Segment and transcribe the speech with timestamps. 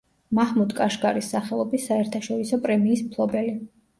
[0.37, 3.55] მაჰმუდ კაშგარის სახელობის საერთაშორისო პრემიის მფლობელი.